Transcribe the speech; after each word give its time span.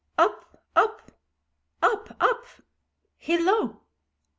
Up, 0.17 0.65
Up! 1.83 2.63
Hillo! 3.17 3.81